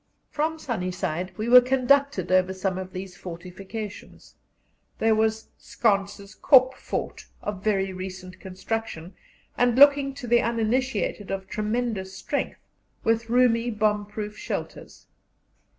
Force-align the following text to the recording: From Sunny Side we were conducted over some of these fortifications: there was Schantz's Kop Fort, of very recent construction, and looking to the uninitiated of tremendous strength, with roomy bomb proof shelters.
From 0.31 0.57
Sunny 0.57 0.89
Side 0.89 1.31
we 1.37 1.47
were 1.47 1.61
conducted 1.61 2.31
over 2.31 2.55
some 2.55 2.79
of 2.79 2.91
these 2.91 3.15
fortifications: 3.15 4.33
there 4.97 5.13
was 5.13 5.49
Schantz's 5.59 6.33
Kop 6.33 6.73
Fort, 6.73 7.27
of 7.43 7.63
very 7.63 7.93
recent 7.93 8.39
construction, 8.39 9.13
and 9.59 9.77
looking 9.77 10.15
to 10.15 10.25
the 10.25 10.41
uninitiated 10.41 11.29
of 11.29 11.47
tremendous 11.47 12.17
strength, 12.17 12.57
with 13.03 13.29
roomy 13.29 13.69
bomb 13.69 14.07
proof 14.07 14.35
shelters. 14.35 15.05